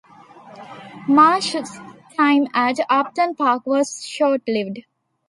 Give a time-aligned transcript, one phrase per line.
[1.07, 1.79] Marsh's
[2.17, 4.79] time at Upton Park was short-lived.